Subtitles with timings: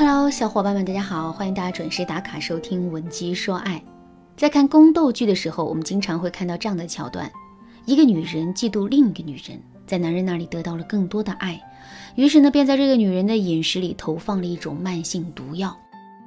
[0.00, 3.78] Hello，小伙伴们，大家好，欢迎大家准时打卡收听《文姬说爱》。
[4.36, 7.28] 在看宫斗剧的时候，我们经常会看到这样的桥段：
[7.84, 11.60] 一个女人嫉妒另一个女人，在男人那里得到了更多的爱，
[12.14, 15.76] 于是呢，便在这个女人的饮食里投放了一种慢性毒药。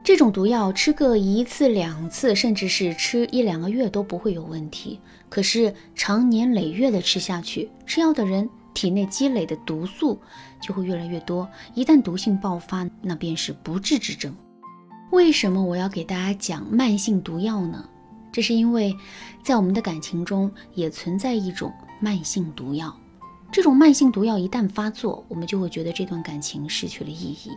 [0.03, 4.99] 这种毒药吃个一次两次，甚至是吃一两个月都不会有问题。
[5.29, 10.19] 可是长年累月的吃下去，吃药的人体内积累的毒素
[10.61, 11.47] 就会越来越多。
[11.73, 14.35] 一旦毒性爆发，那便是不治之症。
[15.11, 17.87] 为什么我要给大家讲慢性毒药呢？
[18.31, 18.95] 这是因为，
[19.43, 22.95] 在我们的感情中也存在一种慢性毒药。
[23.51, 27.51] 这种慢性毒药一旦发作，我们就会觉得这段感情失去了意义。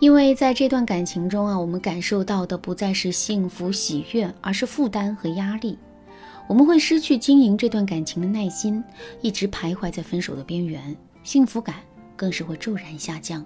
[0.00, 5.78] 因为在这段感情中啊，我们感受到的不再是幸福喜悦，而是负担和压力。
[6.46, 8.82] 我们会失去经营这段感情的耐心，
[9.22, 11.76] 一直徘徊在分手的边缘，幸福感
[12.14, 13.44] 更是会骤然下降。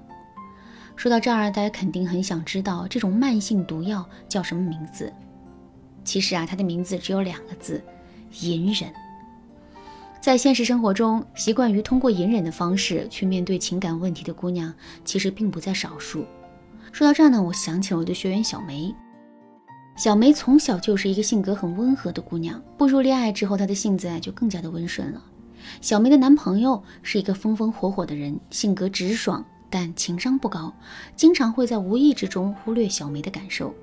[0.97, 5.13] 说到这儿，大家肯定很想知道这种慢性毒药叫什么名字？
[6.05, 7.81] 其实啊，它的名字只有两个字：
[8.41, 8.93] 隐忍。
[10.21, 16.27] 在现实生活中，习惯于通过隐忍的方式去面对情感问题的姑娘，其实并不在少数。
[16.91, 18.93] 说到这儿呢，我想起了我的学员小梅。
[19.99, 25.21] 小梅从小就是一个性格很温和的姑娘，步入恋爱之后，她的性子啊就更加的温顺了。
[25.81, 30.73] 小梅的男朋友是一个风风火火的人，性格直爽，但情商不高，
[31.17, 33.75] 经常会在无意之中忽略小梅的感受。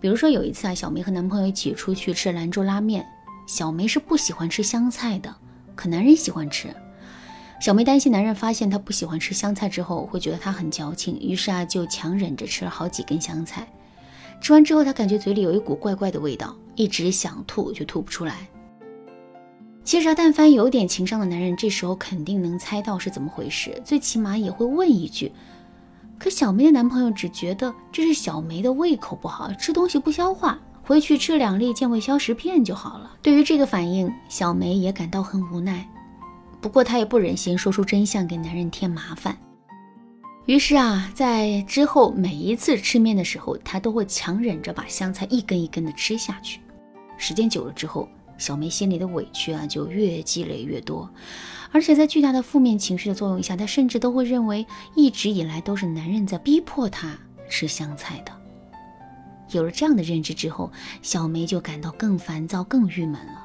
[0.00, 3.06] 比如说有一次啊，小梅和男朋友一起出去吃兰州拉面，
[3.46, 5.36] 小梅是不喜欢吃香菜的，
[5.74, 6.68] 可男人喜欢吃。
[7.60, 13.68] 小梅担心男人发现她不喜欢吃香菜之后会觉得她很矫情，于是啊就强忍着吃了好几根香菜。
[14.40, 18.48] 吃完之后，她感觉嘴里有一股怪怪的味道，一直想吐却吐不出来。
[19.82, 25.32] 其实啊，但凡有点情商的男人，这时候肯定能猜到是怎么回事，最起码也会问一句。
[26.18, 33.10] 可小梅的男朋友只觉得这是小梅的胃口不好，吃东西不消化，回去吃两粒健胃消食片就好了。
[33.22, 35.88] 对于这个反应，小梅也感到很无奈。
[36.60, 39.36] 不过她也不忍心说出真相给男人添麻烦，
[40.46, 46.60] 于是啊，在之后每一次吃面的时候，她都会强忍着把香菜一根一根的吃下去。
[47.18, 48.08] 时间久了之后，
[48.38, 51.10] 小梅心里的委屈啊就越积累越多，
[51.72, 54.64] 而且在巨大的负面情绪的作用下，她甚至都会认为
[54.94, 57.18] 一直以来都是男人在逼迫她
[57.50, 58.30] 吃香菜的。
[59.50, 60.70] 有了这样的认知之后，
[61.02, 63.44] 小梅就感到更烦躁、更郁闷了。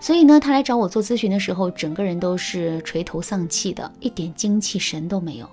[0.00, 5.50] 所以呢，他来找我做咨询的时候，整个人都是垂头丧气的，一点精气神都没有。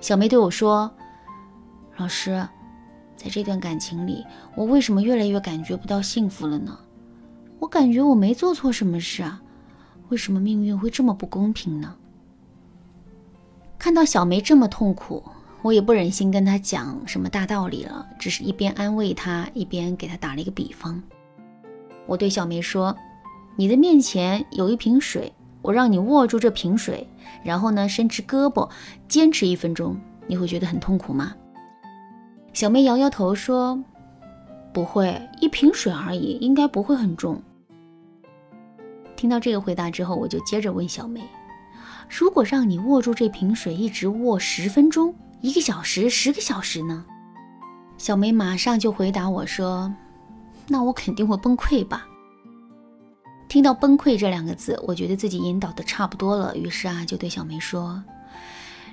[0.00, 0.90] 小梅对我说
[1.98, 2.46] ：“老师，
[3.16, 6.78] 在这段感情里，我为什么越来越感觉不到幸福了呢？
[7.58, 9.42] 我感觉我没做错什么事啊，
[10.08, 11.96] 为什么命运会这么不公平呢？”
[13.78, 15.22] 看到小梅这么痛苦，
[15.62, 21.02] 我也不忍心跟她讲什么大道理了，只是一边安慰她，一边给她打了一个比方。
[22.06, 22.96] 我对小梅说。
[23.60, 25.32] 你的面前有一瓶水，
[25.62, 27.06] 我让你握住这瓶水，
[27.42, 28.68] 然后呢，伸直胳膊，
[29.08, 31.34] 坚持一分钟，你会觉得很痛苦吗？
[32.52, 33.82] 小梅摇摇头说
[34.72, 37.40] ：“不会，一瓶水而已，应该不会很重。”
[39.16, 41.22] 听到这个回答之后，我就接着问小梅
[42.08, 47.04] ：“如果让你握住这瓶水，一直握十分钟、一个小时、十个小时呢？”
[47.98, 49.92] 小梅马上就回答我说
[50.68, 52.06] ：“那我肯定会崩溃吧。”
[53.48, 58.02] 听到“崩溃”这两个字，我觉得自己引导的差不多了，于是啊，就对小梅说：“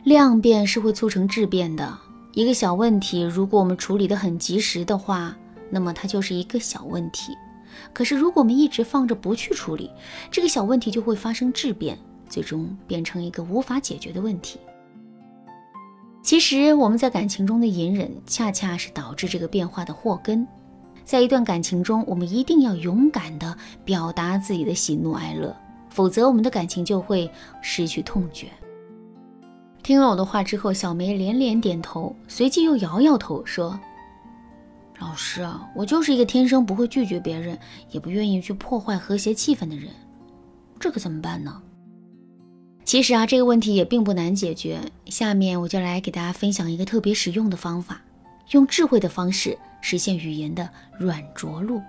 [0.05, 1.97] 量变是会促成质变的。
[2.31, 5.35] 一个小问题，如果我们处理的很及时的话，
[5.69, 7.33] 那么它就是一个小问题；
[7.91, 9.91] 可是如果我们一直放着不去处理，
[10.31, 11.97] 这个小问题就会发生质变，
[12.29, 14.57] 最终变成一个无法解决的问题。
[16.23, 20.47] 其实我们在感情中的隐忍，恰恰是导致这个变化的祸根。”
[21.05, 23.55] 在一段感情中，我们一定要勇敢地
[23.85, 25.55] 表达自己的喜怒哀乐，
[25.87, 27.29] 否则我们的感情就会
[27.61, 28.47] 失去痛觉。
[29.83, 33.79] 听了我的话之后，小梅连连点头，随即又摇摇头说
[34.99, 37.55] ：“老师啊，我就是一个天生不会拒绝别人，
[37.91, 39.89] 也不愿意去破坏和谐气氛的人，
[40.79, 41.61] 这可怎么办呢？”
[42.83, 44.79] 其实啊，这个问题也并不难解决。
[45.05, 48.01] 下面我就来给大家分享一个特别实用的方法，
[48.51, 49.55] 用智慧的方式。
[49.87, 50.67] 实现语言的
[50.97, 51.79] 软着陆。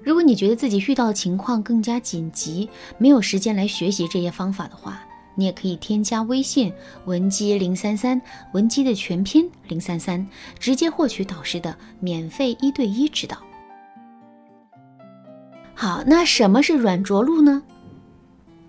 [0.00, 5.02] 如果你觉得自己遇到的情况更加紧急，没有时间来学习这些方法的话，
[5.34, 6.72] 你也可以添加微信
[7.04, 8.22] 文姬零三三，
[8.52, 10.24] 文姬的全拼零三三，
[10.60, 13.38] 直接获取导师的免费一对一指导。
[15.74, 17.60] 好，那什么是软着陆呢？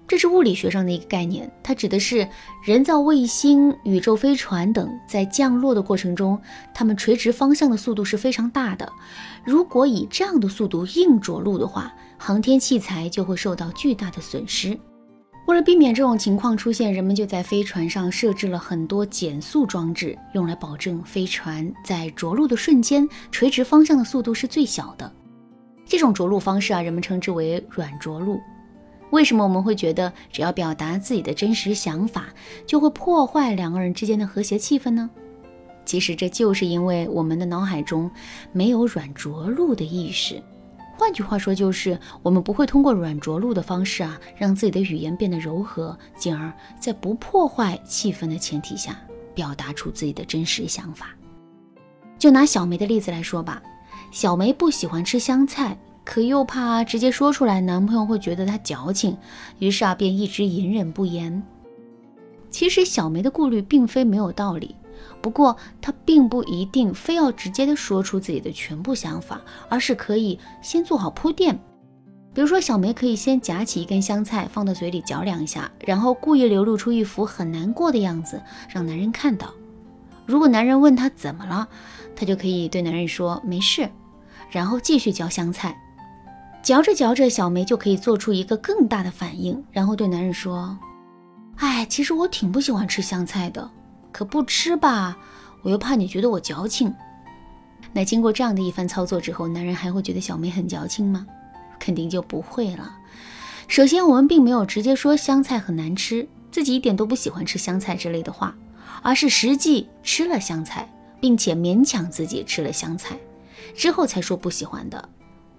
[0.10, 2.28] 这是物理学上的一个概念，它指的是
[2.64, 6.42] 人造卫星、宇宙飞船等在降落的过程中，
[6.74, 8.92] 它们垂直方向的速度是非常大的。
[9.46, 14.76] 如果以这样的速度硬着陆的话，航天器材就会受到巨大的损失。
[15.46, 25.12] 为了避免这种情况出现，人们就在飞船上设置了很多减速装置，用来保证飞船在着陆的瞬间，垂直方向的速度是最小的。
[25.86, 28.40] 这种着陆方式啊，人们称之为软着陆。
[29.12, 32.28] 为什么我们会觉得只要表达自己的真实想法，
[32.66, 35.10] 就会破坏两个人之间的和谐气氛呢？
[35.86, 38.12] 其实这就是因为我们的脑海中
[38.52, 40.42] 没有软着陆的意识。
[40.96, 49.00] 换句话说，就是我们不会通过软着陆的方式啊，让自己的语言变得柔和，进而，在不破坏气氛的前提下，
[49.34, 51.16] 表达出自己的真实想法。
[52.20, 53.64] 就拿小梅的例子来说吧，
[54.12, 55.76] 小梅不喜欢吃香菜。
[56.10, 59.16] 可又怕直接说出来，男朋友会觉得她矫情，
[59.60, 61.44] 于是啊，便一直隐忍不言。
[62.50, 64.76] 其实小梅的顾虑并非没有道理，
[65.22, 69.40] 不过她并不一定非要直接的说出自己的全部想法，
[69.70, 71.60] 而是可以先做好铺垫。
[72.34, 79.54] 比如说，小梅可以先夹起一根香菜放到嘴里嚼两下，然后故意流露出一副很难过的样子，让男人看到。
[80.26, 81.68] 如果男人问她怎么了，
[82.16, 83.88] 她就可以对男人说没事，
[84.50, 85.80] 然后继续嚼香菜。
[86.62, 90.78] 嚼着嚼着，小梅就可以做出一个更大的反应，然后对男人说
[91.58, 93.70] ：“哎，其实我挺不喜欢吃香菜的，
[94.12, 95.18] 可不吃吧，
[95.64, 96.94] 我又怕你觉得我矫情。”
[97.92, 101.26] 那经过这样的一番操作之后，男人还会觉得小梅很矫情吗？
[101.80, 102.94] 肯定就不会了。
[103.68, 108.56] 首先，我们并没有直接说香菜很难吃，自己一点都不喜欢吃香菜之类的话，
[109.02, 110.88] 而是实际吃了香菜，
[111.22, 113.18] 并且勉强自己吃了香菜，
[113.76, 115.10] 之后才说不喜欢的。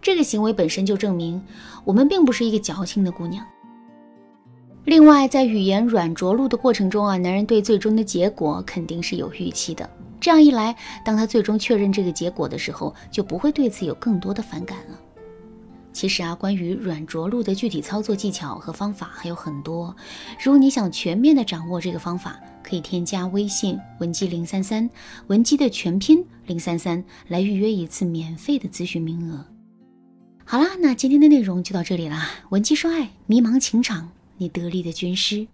[0.03, 1.43] 这个行为本身就证明
[1.85, 3.45] 我们并不是一个矫情的姑娘。
[4.87, 9.89] 另外，在语言软着陆的过程中啊，男人对最终的结果肯定是有预期的。
[10.19, 10.75] 这样一来，
[11.05, 14.99] 当他最终确认这个结果的时候，就不会对此有更多的反感了。
[15.93, 19.95] 其实啊，关于软着陆的具体操作技巧和方法还有很多。
[20.43, 24.89] 如果你想全面的掌握这个方法，可以添加微信文姬零三三，
[25.27, 29.45] 文姬的全拼零三三，来预约一次免费的咨询名额。
[30.51, 32.29] 好啦，那今天的内容就到这里啦。
[32.49, 35.47] 文姬说爱，迷茫情场，你得力的军师。